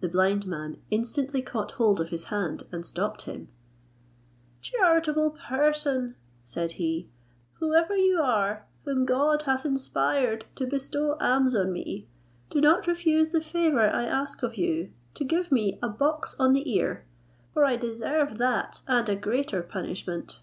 [0.00, 3.48] The blind man instantly caught hold of his hand, and stopped him;
[4.62, 7.10] "Charitable person," said he,
[7.58, 12.08] "whoever you are, whom God hath inspired to bestow alms on me,
[12.48, 16.54] do not refuse the favour I ask of you, to give me a box on
[16.54, 17.04] the ear,
[17.52, 20.40] for I deserve that, and a greater punishment."